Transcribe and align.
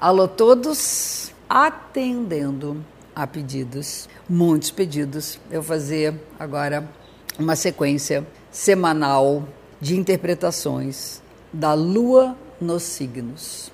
Alô 0.00 0.26
todos, 0.26 1.30
atendendo 1.46 2.82
a 3.14 3.26
pedidos, 3.26 4.08
muitos 4.26 4.70
pedidos. 4.70 5.38
Eu 5.50 5.62
fazer 5.62 6.18
agora 6.38 6.90
uma 7.38 7.54
sequência 7.54 8.26
semanal 8.50 9.46
de 9.78 9.98
interpretações 9.98 11.20
da 11.52 11.74
lua 11.74 12.34
nos 12.58 12.82
signos, 12.82 13.70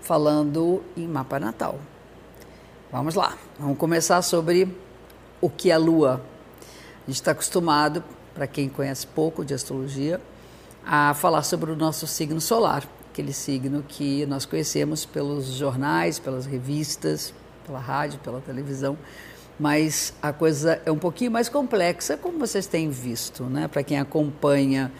falando 0.00 0.84
em 0.96 1.08
mapa 1.08 1.40
natal. 1.40 1.80
Vamos 2.92 3.16
lá, 3.16 3.36
vamos 3.58 3.76
começar 3.76 4.22
sobre 4.22 4.72
o 5.40 5.50
que 5.50 5.72
é 5.72 5.74
a 5.74 5.78
lua. 5.78 6.20
A 6.60 7.06
gente 7.10 7.16
está 7.16 7.32
acostumado, 7.32 8.04
para 8.32 8.46
quem 8.46 8.68
conhece 8.68 9.04
pouco 9.04 9.44
de 9.44 9.52
astrologia, 9.52 10.20
a 10.86 11.12
falar 11.14 11.42
sobre 11.42 11.72
o 11.72 11.76
nosso 11.76 12.06
signo 12.06 12.40
solar 12.40 12.86
aquele 13.10 13.32
signo 13.32 13.84
que 13.86 14.24
nós 14.26 14.46
conhecemos 14.46 15.04
pelos 15.04 15.46
jornais, 15.46 16.18
pelas 16.18 16.46
revistas, 16.46 17.34
pela 17.66 17.78
rádio, 17.78 18.20
pela 18.20 18.40
televisão, 18.40 18.96
mas 19.58 20.14
a 20.22 20.32
coisa 20.32 20.80
é 20.86 20.90
um 20.90 20.98
pouquinho 20.98 21.30
mais 21.30 21.48
complexa, 21.48 22.16
como 22.16 22.38
vocês 22.38 22.66
têm 22.66 22.88
visto, 22.88 23.44
né? 23.44 23.68
Para 23.68 23.82
quem 23.82 23.98
acompanha 23.98 24.90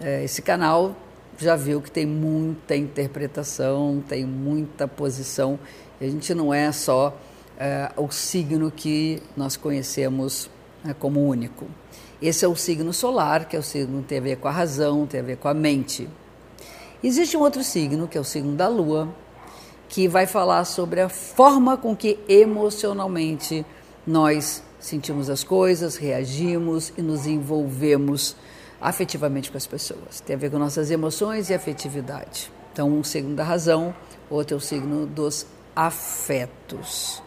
é, 0.00 0.22
esse 0.22 0.42
canal, 0.42 0.94
já 1.38 1.56
viu 1.56 1.82
que 1.82 1.90
tem 1.90 2.06
muita 2.06 2.76
interpretação, 2.76 4.02
tem 4.06 4.24
muita 4.24 4.86
posição. 4.86 5.58
A 6.00 6.04
gente 6.04 6.34
não 6.34 6.52
é 6.54 6.70
só 6.72 7.18
é, 7.58 7.90
o 7.96 8.10
signo 8.10 8.70
que 8.70 9.22
nós 9.36 9.56
conhecemos 9.56 10.48
é, 10.86 10.94
como 10.94 11.26
único. 11.26 11.66
Esse 12.20 12.44
é 12.44 12.48
o 12.48 12.54
signo 12.54 12.92
solar, 12.92 13.48
que 13.48 13.56
é 13.56 13.58
o 13.58 13.62
signo 13.62 14.02
que 14.02 14.08
tem 14.08 14.18
a 14.18 14.22
ver 14.22 14.36
com 14.36 14.48
a 14.48 14.52
razão, 14.52 15.06
tem 15.06 15.20
a 15.20 15.24
ver 15.24 15.36
com 15.36 15.48
a 15.48 15.54
mente. 15.54 16.08
Existe 17.02 17.36
um 17.36 17.40
outro 17.40 17.62
signo, 17.62 18.08
que 18.08 18.16
é 18.16 18.20
o 18.20 18.24
signo 18.24 18.54
da 18.54 18.68
Lua, 18.68 19.08
que 19.88 20.08
vai 20.08 20.26
falar 20.26 20.64
sobre 20.64 21.00
a 21.00 21.08
forma 21.08 21.76
com 21.76 21.94
que 21.94 22.18
emocionalmente 22.28 23.64
nós 24.06 24.62
sentimos 24.80 25.28
as 25.28 25.44
coisas, 25.44 25.96
reagimos 25.96 26.92
e 26.96 27.02
nos 27.02 27.26
envolvemos 27.26 28.36
afetivamente 28.80 29.50
com 29.50 29.56
as 29.56 29.66
pessoas. 29.66 30.20
Tem 30.20 30.36
a 30.36 30.38
ver 30.38 30.50
com 30.50 30.58
nossas 30.58 30.90
emoções 30.90 31.50
e 31.50 31.54
afetividade. 31.54 32.50
Então, 32.72 32.90
um 32.90 33.04
signo 33.04 33.34
da 33.34 33.44
razão, 33.44 33.94
outro 34.30 34.54
é 34.54 34.58
o 34.58 34.60
signo 34.60 35.06
dos 35.06 35.46
afetos. 35.74 37.22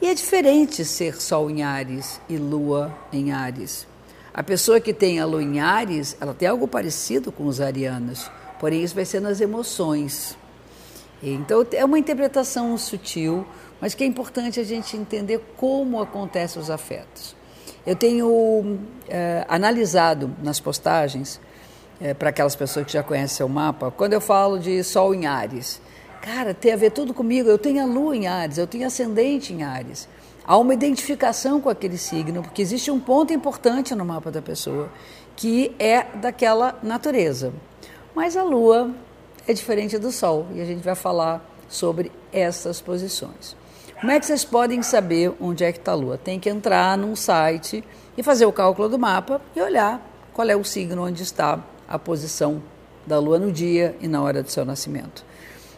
E 0.00 0.06
é 0.06 0.14
diferente 0.14 0.84
ser 0.84 1.20
Sol 1.20 1.50
em 1.50 1.62
Ares 1.62 2.20
e 2.28 2.36
Lua 2.36 2.96
em 3.12 3.32
Ares. 3.32 3.86
A 4.32 4.42
pessoa 4.42 4.80
que 4.80 4.94
tem 4.94 5.20
a 5.20 5.26
Lua 5.26 5.42
em 5.42 5.60
Ares, 5.60 6.16
ela 6.20 6.32
tem 6.32 6.48
algo 6.48 6.66
parecido 6.66 7.30
com 7.30 7.46
os 7.46 7.60
arianos 7.60 8.30
porém 8.60 8.84
isso 8.84 8.94
vai 8.94 9.04
ser 9.04 9.20
nas 9.20 9.40
emoções. 9.40 10.36
Então 11.22 11.66
é 11.72 11.84
uma 11.84 11.98
interpretação 11.98 12.76
sutil, 12.78 13.44
mas 13.80 13.94
que 13.94 14.04
é 14.04 14.06
importante 14.06 14.60
a 14.60 14.64
gente 14.64 14.96
entender 14.96 15.40
como 15.56 16.00
acontecem 16.00 16.60
os 16.60 16.70
afetos. 16.70 17.34
Eu 17.86 17.96
tenho 17.96 18.78
é, 19.08 19.44
analisado 19.48 20.30
nas 20.42 20.60
postagens, 20.60 21.40
é, 22.00 22.14
para 22.14 22.30
aquelas 22.30 22.54
pessoas 22.54 22.86
que 22.86 22.92
já 22.92 23.02
conhecem 23.02 23.44
o 23.44 23.48
mapa, 23.48 23.90
quando 23.90 24.12
eu 24.12 24.20
falo 24.20 24.58
de 24.58 24.82
Sol 24.84 25.14
em 25.14 25.26
Ares, 25.26 25.80
cara, 26.22 26.54
tem 26.54 26.72
a 26.72 26.76
ver 26.76 26.90
tudo 26.90 27.12
comigo. 27.12 27.48
Eu 27.48 27.58
tenho 27.58 27.82
a 27.82 27.86
Lua 27.86 28.16
em 28.16 28.26
Ares, 28.26 28.58
eu 28.58 28.66
tenho 28.66 28.86
ascendente 28.86 29.52
em 29.52 29.62
Ares. 29.62 30.08
Há 30.44 30.56
uma 30.56 30.74
identificação 30.74 31.60
com 31.60 31.68
aquele 31.68 31.98
signo, 31.98 32.42
porque 32.42 32.62
existe 32.62 32.90
um 32.90 32.98
ponto 32.98 33.32
importante 33.32 33.94
no 33.94 34.04
mapa 34.04 34.30
da 34.30 34.42
pessoa, 34.42 34.90
que 35.36 35.74
é 35.78 36.04
daquela 36.16 36.78
natureza. 36.82 37.52
Mas 38.14 38.36
a 38.36 38.42
Lua 38.42 38.90
é 39.46 39.52
diferente 39.52 39.98
do 39.98 40.10
Sol 40.10 40.46
e 40.54 40.60
a 40.60 40.64
gente 40.64 40.82
vai 40.82 40.94
falar 40.94 41.44
sobre 41.68 42.10
essas 42.32 42.80
posições. 42.80 43.56
Como 44.00 44.10
é 44.10 44.18
que 44.18 44.26
vocês 44.26 44.44
podem 44.44 44.82
saber 44.82 45.32
onde 45.40 45.62
é 45.62 45.70
que 45.72 45.78
está 45.78 45.92
a 45.92 45.94
Lua? 45.94 46.18
Tem 46.18 46.40
que 46.40 46.48
entrar 46.48 46.96
num 46.96 47.14
site 47.14 47.84
e 48.16 48.22
fazer 48.22 48.46
o 48.46 48.52
cálculo 48.52 48.88
do 48.88 48.98
mapa 48.98 49.40
e 49.54 49.60
olhar 49.60 50.00
qual 50.32 50.48
é 50.48 50.56
o 50.56 50.64
signo 50.64 51.06
onde 51.06 51.22
está 51.22 51.62
a 51.88 51.98
posição 51.98 52.62
da 53.06 53.18
Lua 53.18 53.38
no 53.38 53.52
dia 53.52 53.94
e 54.00 54.08
na 54.08 54.22
hora 54.22 54.42
do 54.42 54.50
seu 54.50 54.64
nascimento. 54.64 55.24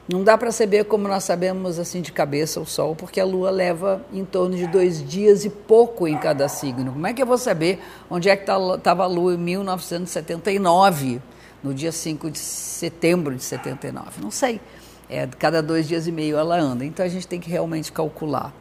Não 0.09 0.25
dá 0.25 0.37
para 0.37 0.51
saber 0.51 0.85
como 0.85 1.07
nós 1.07 1.25
sabemos 1.25 1.79
assim 1.79 2.01
de 2.01 2.13
cabeça 2.13 2.61
o 2.61 2.67
Sol, 2.67 2.97
porque 2.97 3.21
a 3.21 3.25
Lua 3.25 3.51
leva 3.51 4.05
em 4.13 4.25
torno 4.25 4.57
de 4.57 4.67
dois 4.67 5.03
dias 5.07 5.45
e 5.45 5.51
pouco 5.51 6.09
em 6.09 6.17
cada 6.17 6.49
signo. 6.49 6.93
Como 6.93 7.07
é 7.07 7.13
que 7.13 7.23
eu 7.23 7.27
vou 7.27 7.39
saber 7.39 7.81
onde 8.11 8.29
é 8.29 8.37
que 8.37 8.43
estava 8.43 8.79
tá, 8.79 8.93
a 8.93 9.07
Lua 9.07 9.35
em 9.35 9.39
1979? 9.39 11.21
No 11.63 11.73
dia 11.73 11.93
5 11.93 12.31
de 12.31 12.39
setembro 12.39 13.35
de 13.35 13.43
79. 13.43 14.21
Não 14.21 14.31
sei. 14.31 14.61
É, 15.09 15.27
cada 15.27 15.63
dois 15.63 15.87
dias 15.87 16.07
e 16.07 16.13
meio 16.13 16.37
ela 16.37 16.59
anda. 16.59 16.85
Então 16.85 17.05
a 17.05 17.09
gente 17.09 17.27
tem 17.27 17.39
que 17.39 17.51
realmente 17.51 17.93
calcular. 17.93 18.53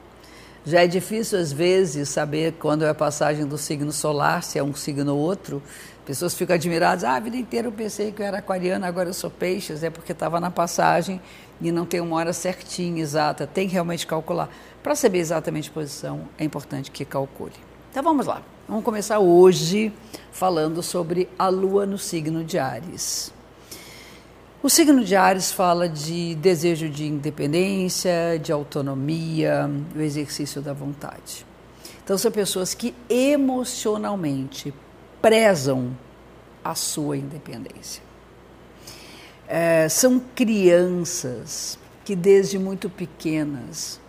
Já 0.64 0.84
é 0.84 0.88
difícil, 0.88 1.40
às 1.40 1.52
vezes, 1.52 2.10
saber 2.10 2.54
quando 2.60 2.86
é 2.86 2.90
a 2.90 2.94
passagem 2.94 3.48
do 3.48 3.58
signo 3.58 3.92
solar, 3.92 4.44
se 4.44 4.60
é 4.60 4.64
um 4.64 4.76
signo 4.76 5.16
ou 5.16 5.20
outro. 5.20 5.62
Pessoas 6.06 6.36
ficam 6.36 6.56
admiradas. 6.56 7.04
Ah, 7.04 7.16
a 7.16 7.20
vida 7.20 7.36
inteira 7.36 7.68
eu 7.68 7.72
pensei 7.72 8.12
que 8.12 8.22
eu 8.22 8.26
era 8.26 8.38
aquariana, 8.38 8.86
agora 8.88 9.10
eu 9.10 9.14
sou 9.14 9.32
peixes. 9.32 9.82
É 9.82 9.90
porque 9.90 10.12
estava 10.12 10.40
na 10.40 10.52
passagem 10.52 11.20
e 11.60 11.72
não 11.72 11.86
tem 11.86 12.00
uma 12.00 12.16
hora 12.18 12.32
certinha, 12.32 13.02
exata. 13.02 13.48
Tem 13.48 13.68
que 13.68 13.74
realmente 13.74 14.06
calcular. 14.06 14.50
Para 14.84 14.94
saber 14.94 15.18
exatamente 15.18 15.70
a 15.70 15.74
posição, 15.74 16.28
é 16.38 16.44
importante 16.44 16.92
que 16.92 17.06
calcule. 17.06 17.71
Então 17.92 18.02
vamos 18.02 18.26
lá. 18.26 18.42
Vamos 18.70 18.86
começar 18.86 19.20
hoje 19.20 19.92
falando 20.32 20.82
sobre 20.82 21.28
a 21.38 21.50
lua 21.50 21.86
no 21.86 21.98
signo 21.98 22.42
de 22.42 22.58
Ares. 22.58 23.34
O 24.64 24.70
signo 24.70 25.04
de 25.04 25.14
Ares 25.14 25.52
fala 25.52 25.90
de 25.90 26.34
desejo 26.36 26.88
de 26.88 27.06
independência, 27.06 28.40
de 28.42 28.50
autonomia, 28.50 29.70
o 29.94 30.00
exercício 30.00 30.62
da 30.62 30.72
vontade. 30.72 31.46
Então, 32.02 32.18
são 32.18 32.32
pessoas 32.32 32.74
que 32.74 32.96
emocionalmente 33.10 34.74
prezam 35.22 35.92
a 36.64 36.74
sua 36.74 37.18
independência. 37.18 38.02
É, 39.50 39.90
são 39.90 40.18
crianças 40.34 41.78
que, 42.06 42.16
desde 42.16 42.58
muito 42.58 42.90
pequenas, 42.90 44.00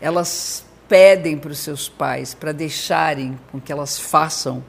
elas 0.00 0.64
pedem 0.90 1.38
para 1.38 1.52
os 1.52 1.60
seus 1.60 1.88
pais 1.88 2.34
para 2.34 2.50
deixarem 2.50 3.38
com 3.52 3.60
que 3.60 3.70
elas 3.70 3.96
façam 3.96 4.60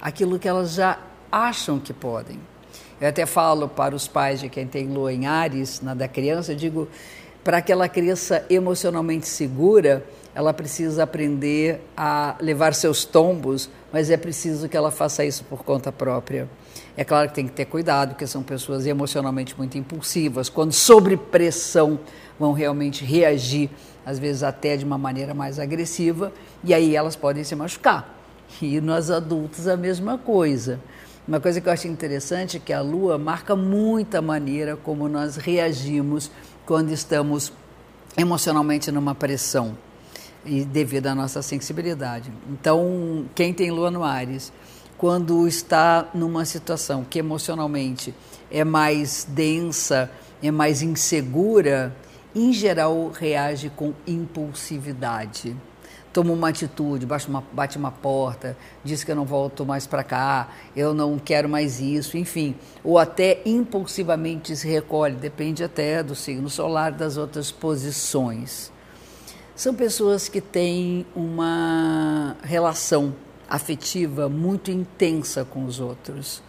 aquilo 0.00 0.36
que 0.36 0.48
elas 0.48 0.72
já 0.72 0.98
acham 1.30 1.78
que 1.78 1.92
podem. 1.92 2.40
Eu 3.00 3.08
até 3.08 3.24
falo 3.24 3.68
para 3.68 3.94
os 3.94 4.08
pais 4.08 4.40
de 4.40 4.48
quem 4.48 4.66
tem 4.66 4.88
lua 4.88 5.12
em 5.12 5.26
Ares, 5.28 5.80
na 5.80 5.94
da 5.94 6.08
criança, 6.08 6.52
eu 6.52 6.56
digo, 6.56 6.88
para 7.44 7.58
aquela 7.58 7.88
criança 7.88 8.44
emocionalmente 8.50 9.28
segura, 9.28 10.04
ela 10.34 10.52
precisa 10.52 11.04
aprender 11.04 11.80
a 11.96 12.34
levar 12.40 12.74
seus 12.74 13.04
tombos, 13.04 13.70
mas 13.92 14.10
é 14.10 14.16
preciso 14.16 14.68
que 14.68 14.76
ela 14.76 14.90
faça 14.90 15.24
isso 15.24 15.44
por 15.44 15.62
conta 15.62 15.92
própria. 15.92 16.48
É 17.00 17.04
claro 17.04 17.30
que 17.30 17.34
tem 17.34 17.46
que 17.46 17.54
ter 17.54 17.64
cuidado, 17.64 18.10
porque 18.10 18.26
são 18.26 18.42
pessoas 18.42 18.86
emocionalmente 18.86 19.54
muito 19.56 19.78
impulsivas, 19.78 20.50
quando 20.50 20.74
sob 20.74 21.16
pressão 21.16 21.98
vão 22.38 22.52
realmente 22.52 23.06
reagir, 23.06 23.70
às 24.04 24.18
vezes 24.18 24.42
até 24.42 24.76
de 24.76 24.84
uma 24.84 24.98
maneira 24.98 25.32
mais 25.32 25.58
agressiva, 25.58 26.30
e 26.62 26.74
aí 26.74 26.94
elas 26.94 27.16
podem 27.16 27.42
se 27.42 27.56
machucar. 27.56 28.06
E 28.60 28.82
nós 28.82 29.10
adultos 29.10 29.66
a 29.66 29.78
mesma 29.78 30.18
coisa. 30.18 30.78
Uma 31.26 31.40
coisa 31.40 31.58
que 31.58 31.70
eu 31.70 31.72
acho 31.72 31.88
interessante 31.88 32.58
é 32.58 32.60
que 32.60 32.70
a 32.70 32.82
Lua 32.82 33.16
marca 33.16 33.56
muita 33.56 34.20
maneira 34.20 34.76
como 34.76 35.08
nós 35.08 35.36
reagimos 35.36 36.30
quando 36.66 36.92
estamos 36.92 37.50
emocionalmente 38.14 38.92
numa 38.92 39.14
pressão 39.14 39.74
e 40.44 40.66
devido 40.66 41.06
à 41.06 41.14
nossa 41.14 41.40
sensibilidade. 41.40 42.30
Então, 42.50 43.24
quem 43.34 43.54
tem 43.54 43.70
Lua 43.70 43.90
no 43.90 44.04
Ares, 44.04 44.52
quando 45.00 45.48
está 45.48 46.10
numa 46.12 46.44
situação 46.44 47.06
que 47.08 47.18
emocionalmente 47.18 48.14
é 48.50 48.62
mais 48.64 49.26
densa, 49.26 50.10
é 50.42 50.50
mais 50.50 50.82
insegura, 50.82 51.96
em 52.34 52.52
geral 52.52 53.08
reage 53.08 53.70
com 53.70 53.94
impulsividade 54.06 55.56
toma 56.12 56.32
uma 56.32 56.48
atitude, 56.48 57.06
bate 57.06 57.28
uma, 57.28 57.42
bate 57.52 57.78
uma 57.78 57.90
porta, 57.90 58.56
diz 58.84 59.04
que 59.04 59.12
eu 59.12 59.16
não 59.16 59.24
volto 59.24 59.64
mais 59.64 59.86
para 59.86 60.02
cá, 60.02 60.48
eu 60.74 60.92
não 60.92 61.18
quero 61.18 61.48
mais 61.48 61.80
isso, 61.80 62.18
enfim. 62.18 62.56
Ou 62.82 62.98
até 62.98 63.40
impulsivamente 63.46 64.56
se 64.56 64.66
recolhe, 64.68 65.14
depende 65.14 65.62
até 65.62 66.02
do 66.02 66.16
signo 66.16 66.50
solar, 66.50 66.90
das 66.90 67.16
outras 67.16 67.52
posições. 67.52 68.72
São 69.54 69.72
pessoas 69.72 70.28
que 70.28 70.40
têm 70.40 71.06
uma 71.14 72.36
relação 72.42 73.14
afetiva 73.50 74.28
muito 74.28 74.70
intensa 74.70 75.44
com 75.44 75.64
os 75.64 75.80
outros. 75.80 76.42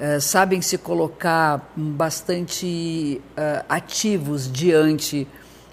Uh, 0.00 0.20
sabem 0.20 0.60
se 0.60 0.76
colocar 0.76 1.72
bastante 1.76 3.22
uh, 3.30 3.64
ativos 3.68 4.50
diante 4.50 5.28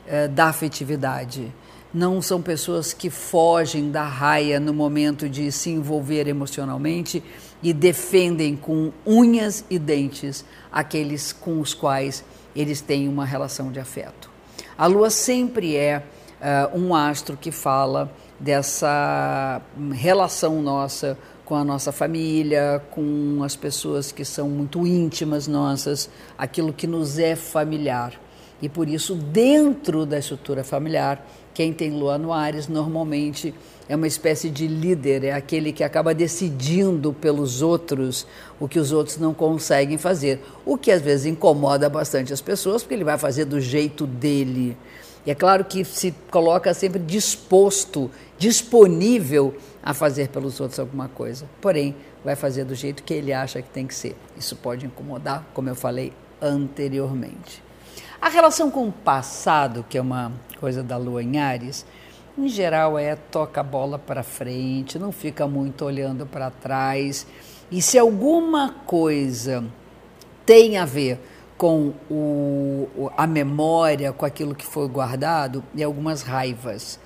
uh, 0.05 0.29
da 0.29 0.45
afetividade 0.45 1.51
não 1.93 2.21
são 2.21 2.41
pessoas 2.41 2.93
que 2.93 3.09
fogem 3.09 3.89
da 3.89 4.03
raia 4.03 4.59
no 4.59 4.73
momento 4.73 5.27
de 5.27 5.51
se 5.51 5.71
envolver 5.71 6.27
emocionalmente 6.27 7.23
e 7.63 7.73
defendem 7.73 8.55
com 8.55 8.91
unhas 9.05 9.65
e 9.69 9.79
dentes 9.79 10.45
aqueles 10.71 11.33
com 11.33 11.59
os 11.59 11.73
quais 11.73 12.23
eles 12.55 12.79
têm 12.79 13.07
uma 13.07 13.25
relação 13.25 13.71
de 13.71 13.79
afeto. 13.79 14.29
A 14.77 14.85
lua 14.85 15.09
sempre 15.09 15.75
é 15.75 16.03
uh, 16.41 16.77
um 16.77 16.93
astro 16.93 17.37
que 17.37 17.51
fala 17.51 18.11
dessa 18.39 19.61
relação 19.93 20.61
nossa 20.61 21.17
com 21.49 21.55
a 21.55 21.63
nossa 21.63 21.91
família, 21.91 22.79
com 22.91 23.41
as 23.43 23.55
pessoas 23.55 24.11
que 24.11 24.23
são 24.23 24.47
muito 24.47 24.85
íntimas 24.85 25.47
nossas, 25.47 26.07
aquilo 26.37 26.71
que 26.71 26.85
nos 26.85 27.17
é 27.17 27.35
familiar. 27.35 28.13
E 28.61 28.69
por 28.69 28.87
isso, 28.87 29.15
dentro 29.15 30.05
da 30.05 30.19
estrutura 30.19 30.63
familiar, 30.63 31.25
quem 31.51 31.73
tem 31.73 31.89
lua 31.89 32.19
no 32.19 32.31
Ares 32.31 32.67
normalmente 32.67 33.51
é 33.87 33.95
uma 33.95 34.05
espécie 34.05 34.51
de 34.51 34.67
líder, 34.67 35.23
é 35.23 35.31
aquele 35.31 35.73
que 35.73 35.83
acaba 35.83 36.13
decidindo 36.13 37.11
pelos 37.11 37.63
outros 37.63 38.27
o 38.59 38.67
que 38.67 38.77
os 38.77 38.91
outros 38.91 39.17
não 39.17 39.33
conseguem 39.33 39.97
fazer. 39.97 40.39
O 40.63 40.77
que 40.77 40.91
às 40.91 41.01
vezes 41.01 41.25
incomoda 41.25 41.89
bastante 41.89 42.31
as 42.31 42.41
pessoas, 42.41 42.83
porque 42.83 42.93
ele 42.93 43.03
vai 43.03 43.17
fazer 43.17 43.45
do 43.45 43.59
jeito 43.59 44.05
dele. 44.05 44.77
É 45.29 45.35
claro 45.35 45.63
que 45.63 45.85
se 45.85 46.11
coloca 46.31 46.73
sempre 46.73 46.97
disposto, 46.97 48.09
disponível 48.37 49.55
a 49.83 49.93
fazer 49.93 50.29
pelos 50.29 50.59
outros 50.59 50.79
alguma 50.79 51.07
coisa. 51.07 51.45
Porém, 51.61 51.95
vai 52.25 52.35
fazer 52.35 52.63
do 52.63 52.73
jeito 52.73 53.03
que 53.03 53.13
ele 53.13 53.31
acha 53.31 53.61
que 53.61 53.69
tem 53.69 53.85
que 53.85 53.93
ser. 53.93 54.15
Isso 54.35 54.55
pode 54.55 54.87
incomodar, 54.87 55.45
como 55.53 55.69
eu 55.69 55.75
falei 55.75 56.13
anteriormente. 56.41 57.61
A 58.19 58.27
relação 58.27 58.71
com 58.71 58.87
o 58.87 58.91
passado, 58.91 59.85
que 59.87 59.99
é 59.99 60.01
uma 60.01 60.31
coisa 60.59 60.81
da 60.81 60.97
lua 60.97 61.21
em 61.21 61.37
Ares, 61.37 61.85
em 62.35 62.47
geral 62.47 62.97
é 62.97 63.15
toca 63.15 63.61
a 63.61 63.63
bola 63.63 63.99
para 63.99 64.23
frente, 64.23 64.97
não 64.97 65.11
fica 65.11 65.47
muito 65.47 65.85
olhando 65.85 66.25
para 66.25 66.49
trás. 66.49 67.27
E 67.69 67.83
se 67.83 67.99
alguma 67.99 68.71
coisa 68.85 69.63
tem 70.43 70.77
a 70.77 70.85
ver 70.85 71.19
com 71.59 71.93
o, 72.09 73.11
a 73.17 73.27
memória, 73.27 74.13
com 74.13 74.25
aquilo 74.25 74.55
que 74.55 74.65
foi 74.65 74.87
guardado 74.87 75.61
e 75.75 75.83
algumas 75.83 76.21
raivas. 76.21 76.97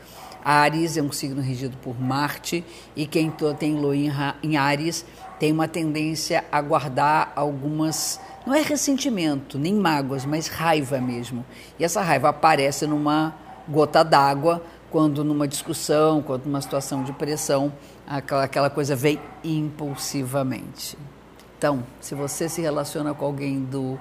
Ares 0.45 0.95
é 0.95 1.01
um 1.01 1.11
signo 1.11 1.41
regido 1.41 1.75
por 1.77 1.99
Marte 1.99 2.63
e 2.95 3.07
quem 3.07 3.33
tem 3.57 3.73
lua 3.73 3.95
em 3.95 4.55
Ares 4.55 5.03
tem 5.39 5.51
uma 5.51 5.67
tendência 5.67 6.45
a 6.51 6.61
guardar 6.61 7.33
algumas, 7.35 8.21
não 8.45 8.53
é 8.53 8.61
ressentimento, 8.61 9.57
nem 9.57 9.73
mágoas, 9.73 10.23
mas 10.23 10.47
raiva 10.47 11.01
mesmo. 11.01 11.43
E 11.79 11.83
essa 11.83 12.03
raiva 12.03 12.29
aparece 12.29 12.85
numa 12.85 13.33
gota 13.67 14.03
d'água 14.03 14.61
quando 14.91 15.23
numa 15.23 15.47
discussão, 15.47 16.21
quando 16.21 16.45
numa 16.45 16.61
situação 16.61 17.03
de 17.03 17.11
pressão, 17.11 17.73
aquela, 18.05 18.43
aquela 18.43 18.69
coisa 18.69 18.95
vem 18.95 19.19
impulsivamente. 19.43 20.95
Então, 21.57 21.83
se 21.99 22.13
você 22.13 22.47
se 22.47 22.61
relaciona 22.61 23.15
com 23.15 23.25
alguém 23.25 23.59
do 23.59 23.97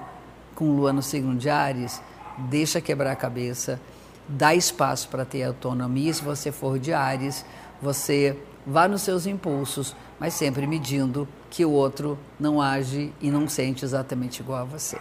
com 0.55 0.75
lua 0.75 0.93
no 0.93 1.01
signo 1.01 1.35
de 1.35 1.49
Ares, 1.49 2.01
deixa 2.37 2.81
quebrar 2.81 3.11
a 3.11 3.15
cabeça, 3.15 3.79
dá 4.27 4.55
espaço 4.55 5.09
para 5.09 5.25
ter 5.25 5.43
autonomia. 5.43 6.13
Se 6.13 6.23
você 6.23 6.51
for 6.51 6.79
de 6.79 6.93
Ares, 6.93 7.45
você 7.81 8.37
vá 8.65 8.87
nos 8.87 9.01
seus 9.01 9.25
impulsos, 9.25 9.95
mas 10.19 10.33
sempre 10.33 10.65
medindo 10.65 11.27
que 11.49 11.65
o 11.65 11.71
outro 11.71 12.17
não 12.39 12.61
age 12.61 13.13
e 13.21 13.29
não 13.29 13.47
sente 13.47 13.83
exatamente 13.83 14.39
igual 14.39 14.61
a 14.61 14.65
você. 14.65 14.97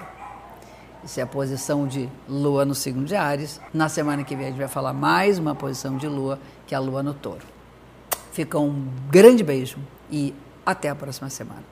Isso 1.04 1.18
é 1.18 1.22
a 1.22 1.26
posição 1.26 1.86
de 1.86 2.08
Lua 2.28 2.64
no 2.64 2.74
signo 2.74 3.04
de 3.04 3.16
Ares. 3.16 3.60
Na 3.74 3.88
semana 3.88 4.22
que 4.22 4.36
vem 4.36 4.46
a 4.46 4.50
gente 4.50 4.58
vai 4.58 4.68
falar 4.68 4.92
mais 4.92 5.38
uma 5.38 5.54
posição 5.54 5.96
de 5.96 6.06
Lua, 6.06 6.38
que 6.66 6.74
é 6.74 6.78
a 6.78 6.80
Lua 6.80 7.02
no 7.02 7.12
Touro. 7.12 7.44
Fica 8.32 8.58
um 8.58 8.88
grande 9.10 9.42
beijo 9.42 9.78
e 10.10 10.32
até 10.64 10.88
a 10.88 10.94
próxima 10.94 11.28
semana. 11.28 11.71